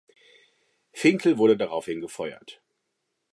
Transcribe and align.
Finkel 0.93 1.37
wurde 1.37 1.57
daraufhin 1.57 2.01
gefeuert. 2.01 2.59